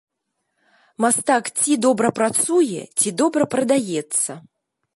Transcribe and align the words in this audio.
Мастак 1.05 1.51
ці 1.59 1.77
добра 1.85 2.11
працуе, 2.19 2.81
ці 3.03 3.09
добра 3.23 3.43
прадаецца. 3.55 4.31